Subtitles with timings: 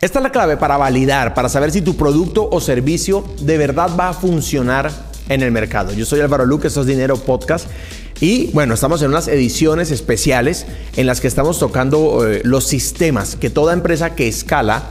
[0.00, 3.90] Esta es la clave para validar, para saber si tu producto o servicio de verdad
[4.00, 4.90] va a funcionar
[5.28, 5.92] en el mercado.
[5.92, 7.66] Yo soy Álvaro Luque, esto es Dinero Podcast.
[8.18, 10.64] Y bueno, estamos en unas ediciones especiales
[10.96, 14.84] en las que estamos tocando eh, los sistemas que toda empresa que escala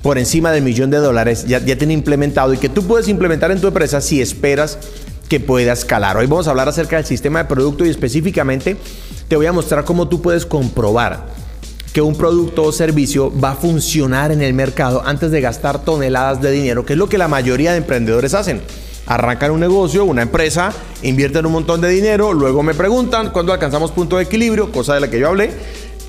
[0.00, 3.50] por encima del millón de dólares ya, ya tiene implementado y que tú puedes implementar
[3.50, 4.78] en tu empresa si esperas
[5.28, 6.16] que pueda escalar.
[6.16, 8.78] Hoy vamos a hablar acerca del sistema de producto y específicamente
[9.28, 11.45] te voy a mostrar cómo tú puedes comprobar
[11.96, 16.42] que un producto o servicio va a funcionar en el mercado antes de gastar toneladas
[16.42, 18.60] de dinero, que es lo que la mayoría de emprendedores hacen.
[19.06, 23.92] Arrancan un negocio, una empresa, invierten un montón de dinero, luego me preguntan cuándo alcanzamos
[23.92, 25.52] punto de equilibrio, cosa de la que yo hablé,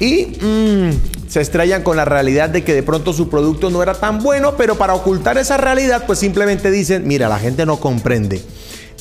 [0.02, 3.94] y mm, se estrellan con la realidad de que de pronto su producto no era
[3.94, 8.42] tan bueno, pero para ocultar esa realidad, pues simplemente dicen, mira, la gente no comprende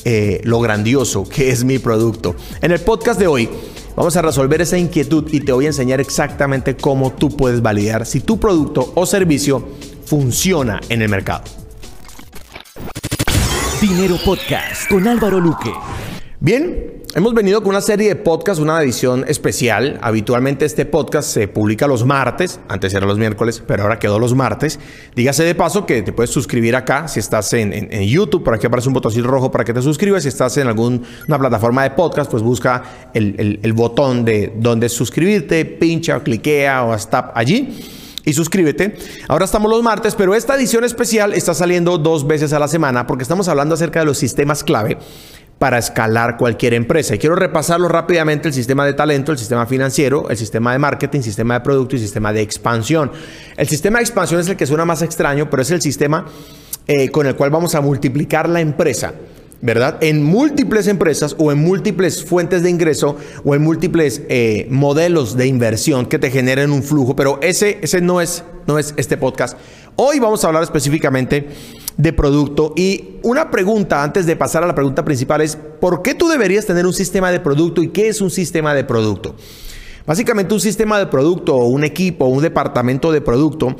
[0.05, 2.33] eh, lo grandioso que es mi producto.
[2.61, 3.49] En el podcast de hoy
[3.97, 8.05] Vamos a resolver esa inquietud y te voy a enseñar exactamente cómo tú puedes validar
[8.05, 9.69] si tu producto o servicio
[10.05, 11.45] funciona en el mercado.
[13.81, 15.73] Dinero Podcast con Álvaro Luque.
[16.39, 19.97] Bien, Hemos venido con una serie de podcasts, una edición especial.
[20.01, 24.35] Habitualmente este podcast se publica los martes, antes era los miércoles, pero ahora quedó los
[24.35, 24.77] martes.
[25.15, 28.89] Dígase de paso que te puedes suscribir acá si estás en, YouTube, por aquí aparece
[28.89, 30.23] un botoncito rojo para que te suscribas.
[30.23, 30.99] Si estás en alguna
[31.39, 32.83] plataforma de podcast, pues busca
[33.13, 37.79] el, botón de donde suscribirte, pincha o cliquea o hasta allí
[38.25, 38.95] y suscríbete.
[39.29, 43.07] Ahora estamos los martes, pero esta edición especial está saliendo dos veces a la semana
[43.07, 44.97] porque estamos hablando acerca de los sistemas clave
[45.59, 47.15] para escalar cualquier empresa.
[47.15, 51.21] Y quiero repasarlo rápidamente, el sistema de talento, el sistema financiero, el sistema de marketing,
[51.21, 53.11] sistema de producto y sistema de expansión.
[53.55, 56.25] El sistema de expansión es el que suena más extraño, pero es el sistema
[56.87, 59.13] eh, con el cual vamos a multiplicar la empresa.
[59.61, 59.97] ¿Verdad?
[60.01, 65.47] En múltiples empresas o en múltiples fuentes de ingreso o en múltiples eh, modelos de
[65.47, 69.57] inversión que te generen un flujo, pero ese, ese no, es, no es este podcast.
[69.95, 71.47] Hoy vamos a hablar específicamente
[71.97, 72.73] de producto.
[72.75, 76.65] Y una pregunta antes de pasar a la pregunta principal es, ¿por qué tú deberías
[76.65, 79.35] tener un sistema de producto y qué es un sistema de producto?
[80.05, 83.75] Básicamente un sistema de producto o un equipo o un departamento de producto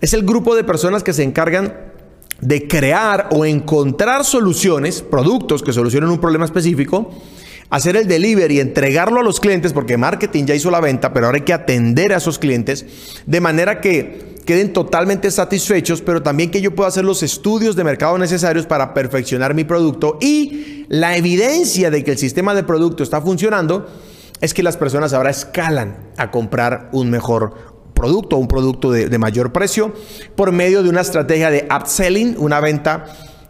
[0.00, 1.74] es el grupo de personas que se encargan
[2.40, 7.10] de crear o encontrar soluciones, productos que solucionen un problema específico,
[7.70, 11.36] hacer el delivery, entregarlo a los clientes, porque marketing ya hizo la venta, pero ahora
[11.36, 12.86] hay que atender a esos clientes,
[13.26, 17.84] de manera que queden totalmente satisfechos, pero también que yo pueda hacer los estudios de
[17.84, 20.18] mercado necesarios para perfeccionar mi producto.
[20.20, 23.88] Y la evidencia de que el sistema de producto está funcionando
[24.40, 29.18] es que las personas ahora escalan a comprar un mejor producto, un producto de, de
[29.18, 29.92] mayor precio,
[30.36, 33.06] por medio de una estrategia de upselling, una venta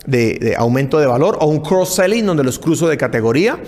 [0.07, 3.59] de, aumento de valor, o un cross-selling donde los cruzo de categoría,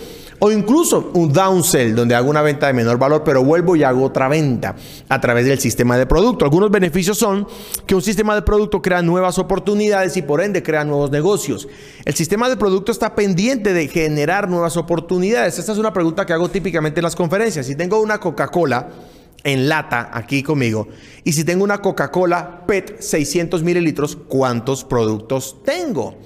[0.41, 4.05] o incluso un downsell donde hago una venta de menor valor, pero vuelvo y hago
[4.05, 4.77] otra venta
[5.09, 6.45] a través del sistema de producto.
[6.45, 7.47] Algunos beneficios son
[7.87, 11.67] que un sistema de producto crea nuevas oportunidades y por ende crea nuevos negocios.
[12.05, 15.59] El sistema de producto está pendiente de generar nuevas oportunidades.
[15.59, 17.67] Esta es una pregunta que hago típicamente en las conferencias.
[17.67, 18.89] Si tengo una Coca-Cola,
[19.49, 20.89] en lata aquí conmigo.
[21.25, 26.17] Y si tengo una Coca-Cola PET 600 mililitros, ¿cuántos productos tengo?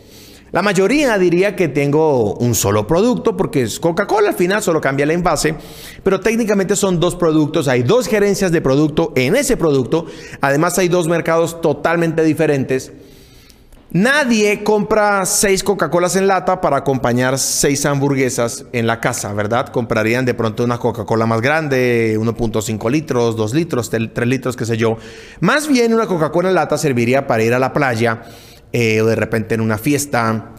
[0.52, 5.04] La mayoría diría que tengo un solo producto porque es Coca-Cola, al final solo cambia
[5.04, 5.54] el envase,
[6.02, 10.04] pero técnicamente son dos productos, hay dos gerencias de producto en ese producto,
[10.42, 12.92] además hay dos mercados totalmente diferentes
[13.94, 19.68] Nadie compra seis Coca-Colas en lata para acompañar seis hamburguesas en la casa, ¿verdad?
[19.68, 24.78] Comprarían de pronto una Coca-Cola más grande, 1.5 litros, 2 litros, 3 litros, qué sé
[24.78, 24.96] yo.
[25.40, 28.22] Más bien una Coca-Cola en lata serviría para ir a la playa
[28.72, 30.54] eh, o de repente en una fiesta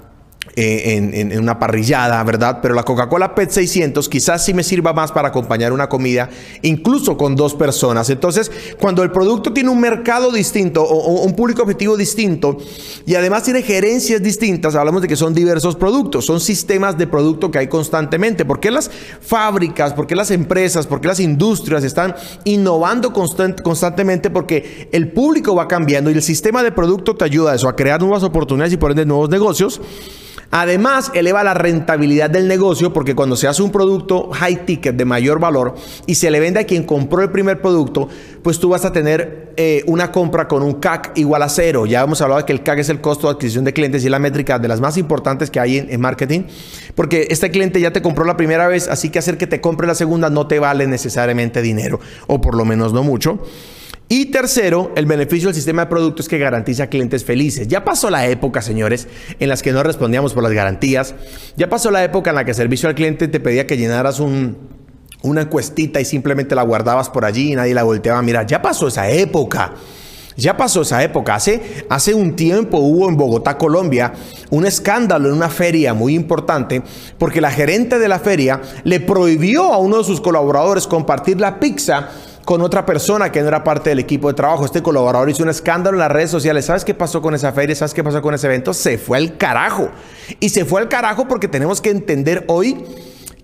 [0.56, 2.60] eh, en, una parrillada, ¿verdad?
[2.62, 6.30] Pero la Coca-Cola PET 600 quizás sí me sirva más para acompañar una comida,
[6.62, 8.10] incluso con dos personas.
[8.12, 12.58] Entonces, cuando el producto tiene un mercado distinto o, un público objetivo distinto
[13.06, 17.50] y además tiene gerencias distintas, hablamos de que son diversos productos, son sistemas de producto
[17.50, 18.46] que hay constantemente.
[18.46, 24.30] ¿Por qué las fábricas, por qué las empresas, por qué las industrias están innovando constantemente?
[24.30, 27.76] Porque el público va cambiando y el sistema de producto te ayuda a eso, a
[27.76, 29.82] crear nuevas oportunidades y por ende nuevos negocios.
[30.56, 35.04] Además, eleva la rentabilidad del negocio porque cuando se hace un producto high ticket de
[35.04, 35.74] mayor valor
[36.06, 38.08] y se le vende a quien compró el primer producto,
[38.44, 41.88] pues tú vas a tener eh, una compra con un CAC igual a cero.
[41.88, 44.06] Ya hemos hablado de que el CAC es el costo de adquisición de clientes y
[44.06, 46.42] es la métrica de las más importantes que hay en, en marketing,
[46.94, 49.88] porque este cliente ya te compró la primera vez, así que hacer que te compre
[49.88, 53.40] la segunda no te vale necesariamente dinero, o por lo menos no mucho.
[54.10, 57.68] Y tercero, el beneficio del sistema de productos que garantiza clientes felices.
[57.68, 59.08] Ya pasó la época, señores,
[59.40, 61.16] en las que no respondíamos por las garantías.
[61.56, 65.42] Ya pasó la época en la que servicio al cliente te pedía que llenaras una
[65.42, 68.46] encuestita y simplemente la guardabas por allí y nadie la volteaba a mirar.
[68.46, 69.74] Ya pasó esa época.
[70.36, 71.36] Ya pasó esa época.
[71.36, 74.14] Hace, hace un tiempo hubo en Bogotá, Colombia,
[74.50, 76.82] un escándalo en una feria muy importante
[77.18, 81.60] porque la gerente de la feria le prohibió a uno de sus colaboradores compartir la
[81.60, 82.10] pizza
[82.46, 84.66] con otra persona que no era parte del equipo de trabajo.
[84.66, 86.66] Este colaborador hizo un escándalo en las redes sociales.
[86.66, 87.76] ¿Sabes qué pasó con esa feria?
[87.76, 88.74] ¿Sabes qué pasó con ese evento?
[88.74, 89.90] Se fue al carajo.
[90.40, 92.84] Y se fue al carajo porque tenemos que entender hoy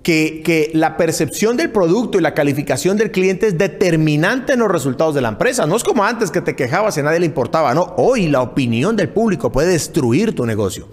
[0.04, 5.16] que, la percepción del producto y la calificación del cliente es determinante en los resultados
[5.16, 5.66] de la empresa.
[5.66, 7.74] No es como antes que te quejabas y a nadie le importaba.
[7.74, 10.88] No, hoy la opinión del público puede destruir tu negocio.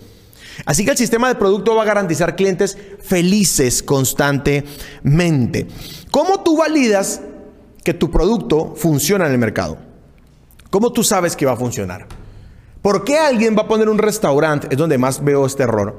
[0.64, 5.67] Así que el sistema de producto va a garantizar clientes felices constantemente.
[6.11, 7.20] ¿Cómo tú validas
[7.87, 9.79] que tu producto funciona en el mercado?
[10.71, 12.09] ¿Cómo tú sabes que va a funcionar?
[12.83, 14.67] ¿Por qué alguien va a poner un restaurante?
[14.73, 15.97] Es donde más veo este error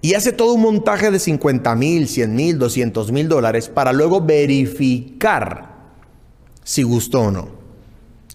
[0.00, 4.20] y hace todo un montaje de 50 mil, 100 mil, 200 mil dólares para luego
[4.20, 5.76] verificar
[6.64, 7.48] si gustó o no.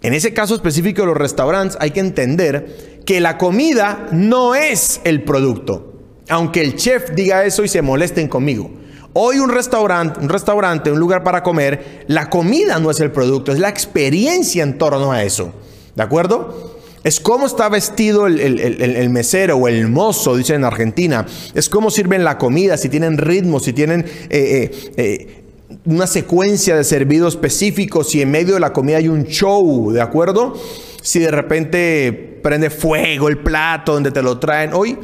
[0.01, 5.01] En ese caso específico de los restaurantes hay que entender que la comida no es
[5.03, 5.91] el producto.
[6.29, 8.71] Aunque el chef diga eso y se molesten conmigo.
[9.15, 13.51] Hoy un restaurante, un restaurante, un lugar para comer, la comida no es el producto,
[13.51, 15.53] es la experiencia en torno a eso.
[15.95, 16.81] ¿De acuerdo?
[17.03, 21.27] Es cómo está vestido el, mesero o el mozo, dicen en Argentina.
[21.53, 25.43] Es cómo sirven la comida, si tienen ritmo, si tienen eh, eh, eh,
[25.85, 30.01] una secuencia de servido específico, si en medio de la comida hay un show, ¿de
[30.01, 30.53] acuerdo?
[31.01, 34.73] Si de repente prende fuego el plato donde te lo traen.
[34.73, 34.97] Hoy,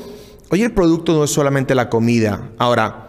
[0.50, 2.52] hoy el producto no es solamente la comida.
[2.58, 3.09] Ahora,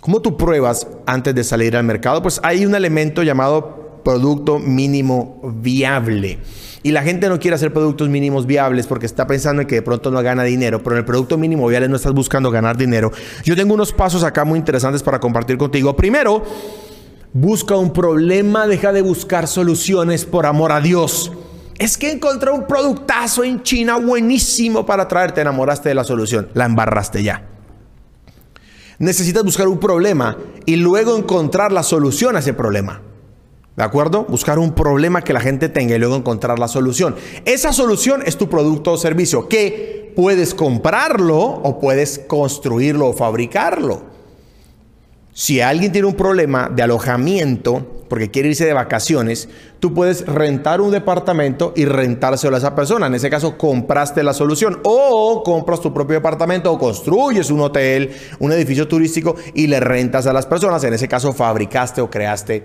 [0.00, 2.22] ¿cómo tú pruebas antes de salir al mercado?
[2.22, 6.38] Pues hay un elemento llamado producto mínimo viable.
[6.82, 9.82] Y la gente no quiere hacer productos mínimos viables porque está pensando en que de
[9.82, 13.12] pronto no gana dinero, pero en el producto mínimo viable no estás buscando ganar dinero.
[13.44, 15.94] Yo tengo unos pasos acá muy interesantes para compartir contigo.
[15.94, 16.42] Primero,
[17.34, 21.30] busca un problema, deja de buscar soluciones por amor a Dios.
[21.78, 26.64] Es que encontré un productazo en China buenísimo para traerte, enamoraste de la solución, la
[26.64, 27.59] embarraste ya.
[29.00, 30.36] Necesitas buscar un problema
[30.66, 33.00] y luego encontrar la solución a ese problema.
[33.74, 34.26] ¿De acuerdo?
[34.28, 37.16] Buscar un problema que la gente tenga y luego encontrar la solución.
[37.46, 44.02] Esa solución es tu producto o servicio que puedes comprarlo o puedes construirlo o fabricarlo.
[45.32, 49.48] Si alguien tiene un problema de alojamiento porque quiere irse de vacaciones,
[49.78, 53.06] tú puedes rentar un departamento y rentárselo a esa persona.
[53.06, 54.80] En ese caso, compraste la solución.
[54.82, 58.10] O compras tu propio departamento o construyes un hotel,
[58.40, 60.82] un edificio turístico y le rentas a las personas.
[60.82, 62.64] En ese caso, fabricaste o creaste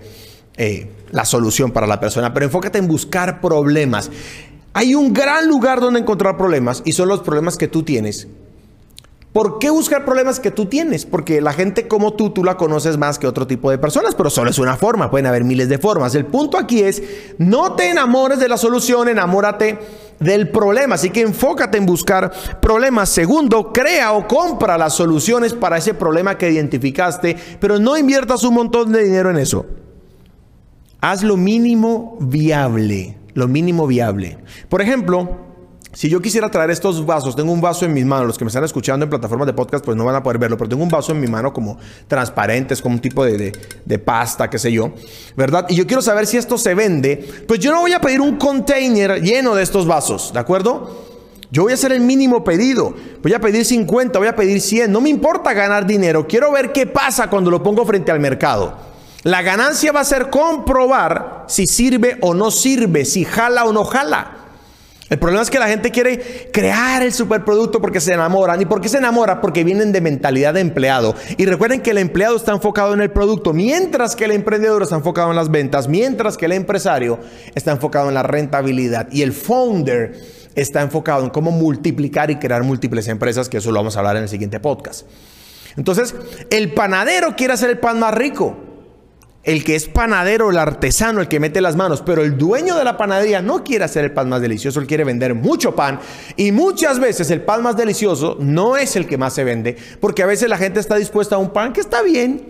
[0.56, 4.10] eh, la solución para la persona, pero enfócate en buscar problemas.
[4.72, 8.26] Hay un gran lugar donde encontrar problemas y son los problemas que tú tienes.
[9.36, 11.04] ¿Por qué buscar problemas que tú tienes?
[11.04, 14.30] Porque la gente como tú, tú la conoces más que otro tipo de personas, pero
[14.30, 16.14] solo es una forma, pueden haber miles de formas.
[16.14, 17.02] El punto aquí es,
[17.36, 19.78] no te enamores de la solución, enamórate
[20.20, 20.94] del problema.
[20.94, 23.10] Así que enfócate en buscar problemas.
[23.10, 28.54] Segundo, crea o compra las soluciones para ese problema que identificaste, pero no inviertas un
[28.54, 29.66] montón de dinero en eso.
[31.02, 34.38] Haz lo mínimo viable, lo mínimo viable.
[34.70, 35.45] Por ejemplo,
[35.96, 38.50] si yo quisiera traer estos vasos, tengo un vaso en mis manos, los que me
[38.50, 40.90] están escuchando en plataformas de podcast pues no van a poder verlo, pero tengo un
[40.90, 43.50] vaso en mi mano como transparentes, como un tipo de,
[43.82, 44.92] de, pasta, qué sé yo,
[45.38, 45.64] ¿verdad?
[45.70, 48.36] Y yo quiero saber si esto se vende, pues yo no voy a pedir un
[48.36, 51.06] container lleno de estos vasos, ¿de acuerdo?
[51.50, 52.94] Yo voy a hacer el mínimo pedido.
[53.22, 54.92] Voy a pedir 50, voy a pedir 100.
[54.92, 56.26] No me importa ganar dinero.
[56.26, 58.76] Quiero ver qué pasa cuando lo pongo frente al mercado.
[59.22, 63.84] La ganancia va a ser comprobar si sirve o no sirve, si jala o no
[63.84, 64.35] jala.
[65.08, 68.60] El problema es que la gente quiere crear el superproducto porque se enamoran.
[68.60, 69.40] ¿Y por qué se enamora?
[69.40, 71.14] Porque vienen de mentalidad de empleado.
[71.36, 74.96] Y recuerden que el empleado está enfocado en el producto, mientras que el emprendedor está
[74.96, 77.20] enfocado en las ventas, mientras que el empresario
[77.54, 79.06] está enfocado en la rentabilidad.
[79.12, 80.18] Y el founder
[80.56, 84.16] está enfocado en cómo multiplicar y crear múltiples empresas, que eso lo vamos a hablar
[84.16, 85.06] en el siguiente podcast.
[85.76, 86.16] Entonces,
[86.50, 88.56] el panadero quiere hacer el pan más rico
[89.46, 92.82] el que es panadero, el artesano, el que mete las manos, pero el dueño de
[92.82, 96.00] la panadería no quiere hacer el pan más delicioso, él quiere vender mucho pan
[96.36, 100.24] y muchas veces el pan más delicioso no es el que más se vende, porque
[100.24, 102.44] a veces la gente está dispuesta a un pan que está bien,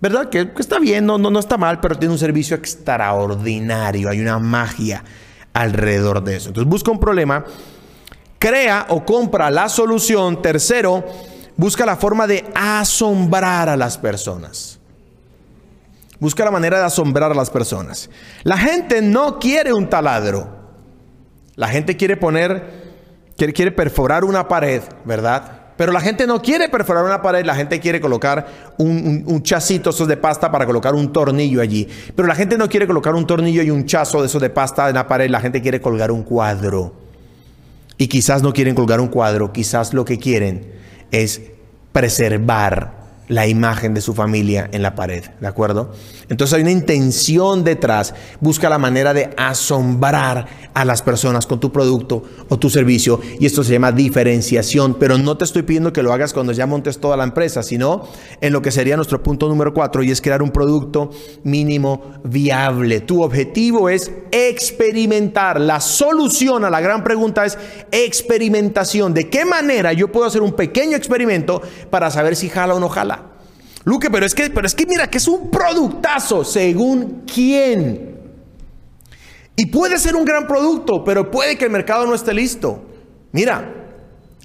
[0.00, 0.30] ¿verdad?
[0.30, 4.38] Que, está bien, no, no, no está mal, pero tiene un servicio extraordinario, hay una
[4.38, 5.04] magia
[5.52, 6.48] alrededor de eso.
[6.48, 7.44] Entonces busca un problema,
[8.38, 10.40] crea o compra la solución.
[10.40, 11.04] Tercero,
[11.58, 14.79] busca la forma de asombrar a las personas.
[16.20, 18.10] Busca la manera de asombrar a las personas.
[18.44, 20.48] La gente no quiere un taladro.
[21.56, 22.62] La gente quiere poner,
[23.36, 25.60] quiere, quiere perforar una pared, ¿verdad?
[25.78, 29.88] Pero la gente no quiere perforar una pared, la gente quiere colocar un, un, chacito
[29.88, 31.88] esos de pasta para colocar un tornillo allí.
[32.14, 34.90] Pero la gente no quiere colocar un tornillo y un chazo de esos de pasta
[34.90, 36.92] en la pared, la gente quiere colgar un cuadro.
[37.96, 40.70] Y quizás no quieren colgar un cuadro, quizás lo que quieren
[41.10, 41.40] es
[41.92, 42.99] preservar
[43.30, 45.92] la imagen de su familia en la pared, ¿de acuerdo?
[46.28, 51.70] Entonces hay una intención detrás, busca la manera de asombrar a las personas con tu
[51.70, 56.02] producto o tu servicio y esto se llama diferenciación, pero no te estoy pidiendo que
[56.02, 58.08] lo hagas cuando ya montes toda la empresa, sino
[58.40, 61.10] en lo que sería nuestro punto número cuatro y es crear un producto
[61.44, 63.00] mínimo viable.
[63.00, 67.56] Tu objetivo es experimentar, la solución a la gran pregunta es
[67.92, 72.80] experimentación, ¿de qué manera yo puedo hacer un pequeño experimento para saber si jala o
[72.80, 73.19] no jala?
[73.84, 78.18] Luque, pero es que, pero es que mira que es un productazo, según quién.
[79.56, 82.84] Y puede ser un gran producto, pero puede que el mercado no esté listo.
[83.32, 83.80] Mira,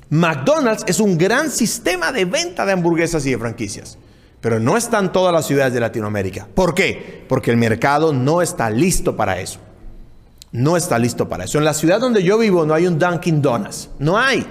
[0.10, 3.98] McDonald's es un gran sistema de venta de hamburguesas y de franquicias,
[4.42, 6.48] pero no están todas las ciudades de Latinoamérica.
[6.54, 7.26] ¿Por qué?
[7.28, 9.60] Porque el mercado no está listo para eso.
[10.52, 11.58] No está listo para eso.
[11.58, 13.90] En la ciudad donde yo vivo no hay un Dunkin' Donuts.
[14.00, 14.46] No hay.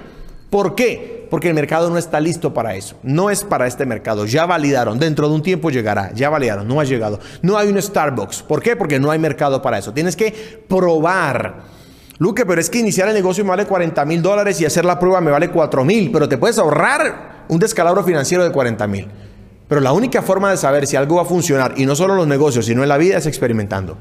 [0.55, 1.27] ¿Por qué?
[1.31, 2.95] Porque el mercado no está listo para eso.
[3.03, 4.25] No es para este mercado.
[4.25, 5.01] Ya validaron.
[5.01, 6.13] Dentro de un tiempo llegará.
[6.15, 6.69] Ya validaron.
[6.69, 7.19] No ha llegado.
[7.43, 8.45] No hay un Starbucks.
[8.45, 8.77] ¿Por qué?
[8.77, 9.93] Porque no hay mercado para eso.
[9.93, 10.33] Tienes que
[10.69, 11.63] probar.
[12.19, 14.97] Luque, pero es que iniciar el negocio me vale 40 mil dólares y hacer la
[15.01, 16.13] prueba me vale 4 mil.
[16.13, 19.09] Pero te puedes ahorrar un descalabro financiero de 40 mil.
[19.67, 22.19] Pero la única forma de saber si algo va a funcionar, y no solo en
[22.19, 23.99] los negocios, sino en la vida, es experimentando.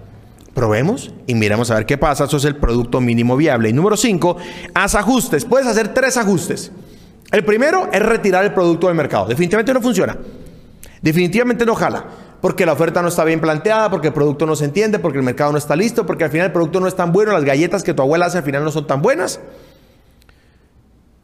[0.53, 2.25] Probemos y miremos a ver qué pasa.
[2.25, 3.69] Eso es el producto mínimo viable.
[3.69, 4.37] Y número 5,
[4.73, 5.45] haz ajustes.
[5.45, 6.71] Puedes hacer tres ajustes.
[7.31, 9.25] El primero es retirar el producto del mercado.
[9.25, 10.17] Definitivamente no funciona.
[11.01, 12.05] Definitivamente no jala.
[12.39, 15.23] Porque la oferta no está bien planteada, porque el producto no se entiende, porque el
[15.23, 17.83] mercado no está listo, porque al final el producto no es tan bueno, las galletas
[17.83, 19.39] que tu abuela hace al final no son tan buenas.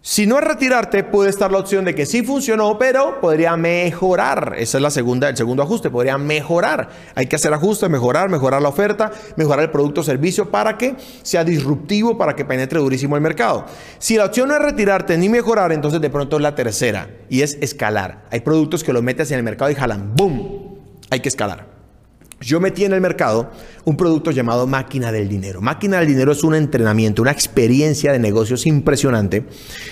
[0.02, 4.56] Si no es retirarte, puede estar la opción de que sí funcionó, pero podría mejorar.
[4.58, 6.90] Esa es la segunda, el segundo ajuste, podría mejorar.
[7.16, 10.96] Hay que hacer ajustes, mejorar, mejorar la oferta, mejorar el producto o servicio para que
[11.22, 13.66] sea disruptivo, para que penetre durísimo el mercado.
[13.98, 17.42] Si la opción no es retirarte ni mejorar, entonces de pronto es la tercera y
[17.42, 18.24] es escalar.
[18.32, 20.78] Hay productos que los metes en el mercado y jalan, ¡boom!
[21.10, 21.79] Hay que escalar.
[22.42, 23.52] Yo metí en el mercado
[23.84, 25.62] un producto llamado Máquina del Dinero.
[25.62, 29.46] Máquina del Dinero es un entrenamiento, una experiencia de negocios impresionante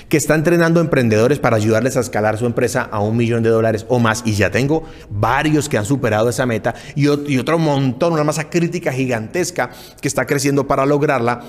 [0.08, 3.86] que está entrenando emprendedores para ayudarles a escalar su empresa a un millón de dólares
[3.90, 4.24] o más.
[4.26, 8.94] Y ya tengo varios que han superado esa meta y, otro montón, una masa crítica
[8.94, 11.42] gigantesca que está creciendo para lograrla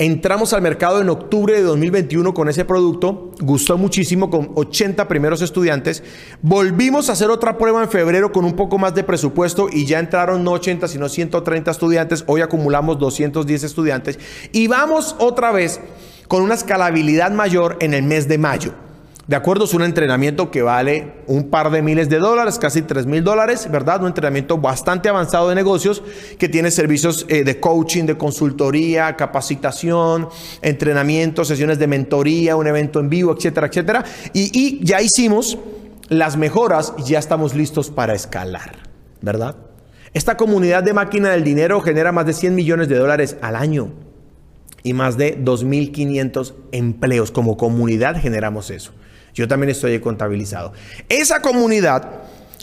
[0.00, 5.42] Entramos al mercado en octubre de 2021 con ese producto, gustó muchísimo con 80 primeros
[5.42, 6.02] estudiantes.
[6.40, 9.98] Volvimos a hacer otra prueba en febrero con un poco más de presupuesto y ya
[9.98, 12.24] entraron no 80 sino 130 estudiantes.
[12.28, 14.18] Hoy acumulamos 210 estudiantes
[14.52, 15.82] y vamos otra vez
[16.28, 18.72] con una escalabilidad mayor en el mes de mayo.
[19.30, 23.06] De acuerdo, es un entrenamiento que vale un par de miles de dólares, casi tres
[23.06, 24.00] mil dólares, ¿verdad?
[24.00, 26.02] Un entrenamiento bastante avanzado de negocios
[26.36, 30.28] que tiene servicios eh, de coaching, de consultoría, capacitación,
[30.62, 34.04] entrenamiento, sesiones de mentoría, un evento en vivo, etcétera, etcétera.
[34.32, 35.58] Y, y ya hicimos
[36.08, 38.78] las mejoras y ya estamos listos para escalar,
[39.20, 39.54] ¿verdad?
[40.12, 43.92] Esta comunidad de máquina del dinero genera más de 100 millones de dólares al año
[44.82, 47.30] y más de 2.500 empleos.
[47.30, 48.92] Como comunidad generamos eso.
[49.34, 50.72] Yo también estoy contabilizado.
[51.08, 52.20] Esa comunidad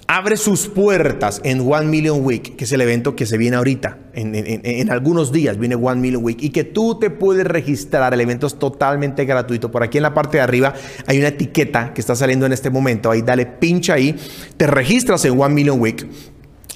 [0.07, 3.97] abre sus puertas en One Million Week, que es el evento que se viene ahorita.
[4.13, 8.13] En, algunos días viene One Million Week y que tú te puedes registrar.
[8.13, 9.69] El evento es totalmente gratuito.
[9.69, 10.73] Por aquí en la parte de arriba
[11.05, 13.11] hay una etiqueta que está saliendo en este momento.
[13.11, 14.15] Ahí dale pincha ahí.
[14.55, 16.07] Te registras en One Million Week.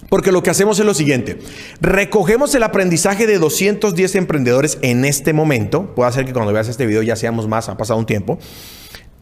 [0.10, 1.39] Porque lo que hacemos es lo siguiente.
[1.79, 5.95] Recogemos el aprendizaje de 210 emprendedores en este momento.
[5.95, 8.38] Puede ser que cuando veas este video ya seamos más, ha pasado un tiempo.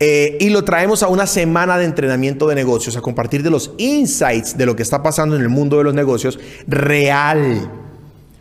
[0.02, 3.74] Eh, y lo traemos a una semana de entrenamiento de negocios, a compartir de los
[3.78, 7.70] insights de lo que está pasando en el mundo de los negocios real.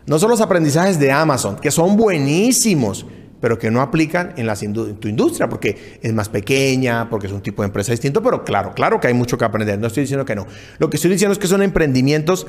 [0.05, 3.05] No son los aprendizajes de Amazon, que son buenísimos,
[3.41, 7.41] pero que no aplican en, la, tu industria, porque es más pequeña, porque es un
[7.41, 10.25] tipo de empresa distinto, pero claro, claro que hay mucho que aprender, no estoy diciendo
[10.25, 10.47] que no.
[10.77, 12.47] Lo que estoy diciendo es que son emprendimientos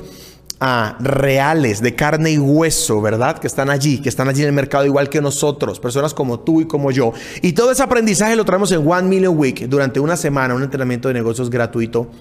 [0.99, 3.39] reales, de carne y hueso, ¿verdad?
[3.39, 6.61] Que están allí, que están allí en el mercado igual que nosotros, personas como tú
[6.61, 7.13] y como yo.
[7.41, 11.07] Y todo ese aprendizaje lo traemos en One Million Week durante una semana, un entrenamiento
[11.07, 12.11] de negocios gratuito.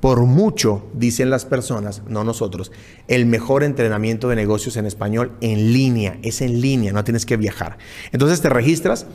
[0.00, 2.72] Por mucho, dicen las personas, no nosotros,
[3.06, 6.18] el mejor entrenamiento de negocios en español en línea.
[6.22, 7.78] Es en línea, no tienes que viajar.
[8.12, 9.06] Entonces te registras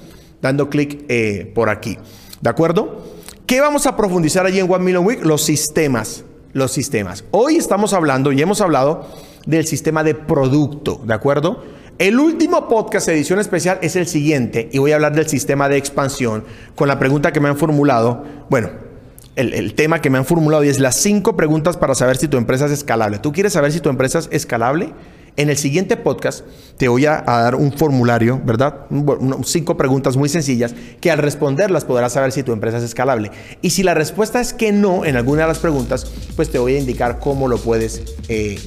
[0.42, 1.98] dando clic eh, por aquí.
[2.42, 3.04] ¿De acuerdo?
[3.46, 5.24] ¿Qué vamos a profundizar allí en One Million Week?
[5.24, 6.24] Los sistemas
[6.56, 7.26] los sistemas.
[7.32, 9.06] Hoy estamos hablando y hemos hablado
[9.46, 11.62] del sistema de producto, ¿de acuerdo?
[11.98, 15.76] El último podcast, edición especial, es el siguiente y voy a hablar del sistema de
[15.76, 16.46] expansión
[16.76, 18.24] con la pregunta que me han formulado.
[18.50, 18.70] Bueno,
[19.36, 22.38] el, tema que me han formulado y es las cinco preguntas para saber si tu
[22.38, 23.20] empresa es escalable.
[23.20, 24.94] ¿Tú quieres saber si tu empresa es escalable?
[25.38, 26.46] En el siguiente podcast
[26.78, 28.86] te voy a, dar un formulario, ¿verdad?
[28.90, 33.32] Un, cinco preguntas muy sencillas que al responderlas podrás saber si tu empresa es escalable.
[33.62, 36.76] Y si la respuesta es que no en alguna de las preguntas, pues te voy
[36.76, 38.60] a indicar cómo lo puedes eh,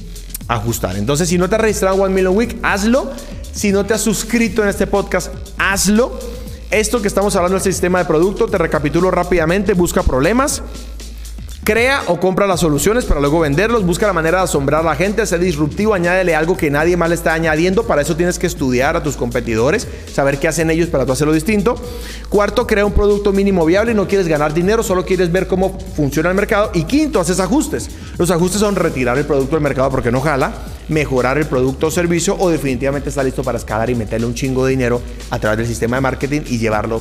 [0.47, 0.95] ajustar.
[0.95, 3.11] Entonces, si no te has registrado en One Million Week, hazlo.
[3.51, 6.19] Si no te has suscrito en este podcast, hazlo.
[6.71, 10.61] Esto que estamos hablando del sistema de producto, te recapitulo rápidamente, busca problemas,
[11.69, 13.85] Crea o compra las soluciones para luego venderlos.
[13.85, 17.09] Busca la manera de asombrar a la gente, ser disruptivo, añádele algo que nadie más
[17.09, 17.83] le está añadiendo.
[17.83, 21.31] Para eso tienes que estudiar a tus competidores, saber qué hacen ellos para tú hacerlo
[21.31, 21.75] distinto.
[22.27, 23.93] Cuarto, crea un producto mínimo viable.
[23.93, 26.71] No quieres ganar dinero, solo quieres ver cómo funciona el mercado.
[26.73, 27.91] Y quinto, haces ajustes.
[28.17, 30.51] Los ajustes son retirar el producto del mercado porque no jala,
[30.87, 34.65] mejorar el producto o servicio o definitivamente está listo para escalar y meterle un chingo
[34.65, 36.99] de dinero a través del sistema de marketing y llevarlo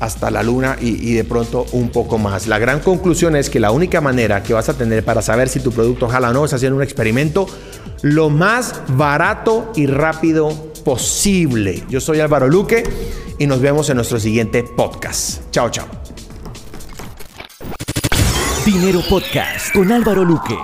[0.00, 2.46] hasta la luna y, de pronto un poco más.
[2.46, 5.60] La gran conclusión es que la única manera que vas a tener para saber si
[5.60, 7.46] tu producto jala o no es haciendo un experimento
[8.02, 10.50] lo más barato y rápido
[10.84, 11.84] posible.
[11.88, 12.84] Yo soy Álvaro Luque
[13.38, 15.42] y nos vemos en nuestro siguiente podcast.
[15.50, 15.86] Chao, chao.
[18.64, 20.56] Dinero Podcast con Álvaro Luque.